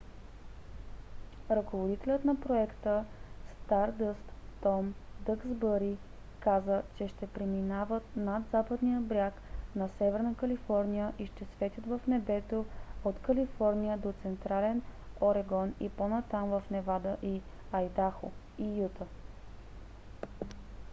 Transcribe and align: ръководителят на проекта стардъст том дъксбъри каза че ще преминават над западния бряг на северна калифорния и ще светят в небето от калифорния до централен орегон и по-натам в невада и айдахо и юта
ръководителят 1.51 2.25
на 2.25 2.39
проекта 2.39 3.05
стардъст 3.63 4.31
том 4.63 4.93
дъксбъри 5.25 5.97
каза 6.39 6.81
че 6.95 7.07
ще 7.07 7.27
преминават 7.27 8.03
над 8.15 8.43
западния 8.51 9.01
бряг 9.01 9.33
на 9.75 9.89
северна 9.89 10.35
калифорния 10.35 11.13
и 11.19 11.25
ще 11.25 11.45
светят 11.45 11.85
в 11.85 11.99
небето 12.07 12.65
от 13.03 13.19
калифорния 13.19 13.97
до 13.97 14.13
централен 14.21 14.81
орегон 15.21 15.73
и 15.79 15.89
по-натам 15.89 16.49
в 16.49 16.63
невада 16.71 17.17
и 17.23 17.41
айдахо 17.71 18.31
и 18.57 18.81
юта 18.81 19.05